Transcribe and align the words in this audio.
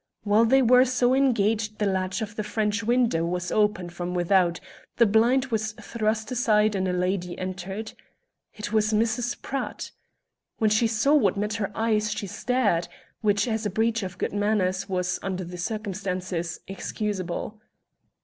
While 0.23 0.45
they 0.45 0.63
were 0.63 0.83
so 0.83 1.13
engaged 1.13 1.77
the 1.77 1.85
latch 1.85 2.23
of 2.23 2.35
the 2.35 2.41
French 2.43 2.83
window 2.83 3.23
was 3.23 3.51
opened 3.51 3.93
from 3.93 4.15
without, 4.15 4.59
the 4.97 5.05
blind 5.05 5.45
was 5.53 5.73
thrust 5.73 6.31
aside, 6.31 6.73
and 6.73 6.87
a 6.87 6.91
lady 6.91 7.37
entered. 7.37 7.93
It 8.55 8.73
was 8.73 8.93
Mrs. 8.93 9.39
Pratt. 9.43 9.91
When 10.57 10.71
she 10.71 10.87
saw 10.87 11.13
what 11.13 11.37
met 11.37 11.53
her 11.61 11.71
eyes 11.75 12.11
she 12.11 12.25
stared, 12.25 12.87
which, 13.21 13.47
as 13.47 13.67
a 13.67 13.69
breach 13.69 14.01
of 14.01 14.17
good 14.17 14.33
manners, 14.33 14.89
was, 14.89 15.19
under 15.21 15.43
the 15.43 15.59
circumstances, 15.59 16.61
excusable. 16.67 17.61